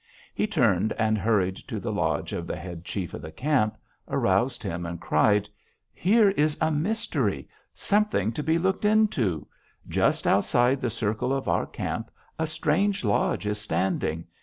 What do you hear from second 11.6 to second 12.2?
camp